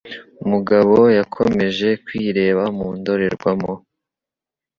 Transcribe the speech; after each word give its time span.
Mugabo 0.51 0.97
yakomeje 1.17 1.89
kwireba 2.05 2.63
mu 2.77 2.87
ndorerwamo. 2.97 3.73